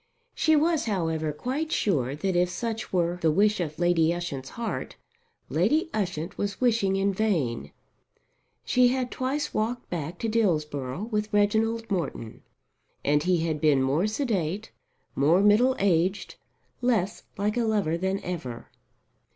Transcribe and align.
She 0.33 0.55
was, 0.55 0.85
however, 0.85 1.31
quite 1.31 1.71
sure 1.71 2.15
that 2.15 2.35
if 2.35 2.49
such 2.49 2.91
were 2.91 3.19
the 3.21 3.29
wish 3.31 3.59
of 3.59 3.77
Lady 3.77 4.11
Ushant's 4.11 4.49
heart, 4.57 4.95
Lady 5.47 5.91
Ushant 5.93 6.39
was 6.39 6.59
wishing 6.59 6.95
in 6.95 7.13
vain. 7.13 7.71
She 8.65 8.87
had 8.87 9.11
twice 9.11 9.53
walked 9.53 9.87
back 9.91 10.17
to 10.17 10.27
Dillsborough 10.27 11.03
with 11.11 11.31
Reginald 11.31 11.91
Morton, 11.91 12.41
and 13.05 13.21
he 13.21 13.45
had 13.45 13.61
been 13.61 13.83
more 13.83 14.07
sedate, 14.07 14.71
more 15.15 15.39
middle 15.43 15.75
aged, 15.77 16.33
less 16.81 17.21
like 17.37 17.55
a 17.55 17.61
lover 17.63 17.95
than 17.95 18.19
ever. 18.23 18.71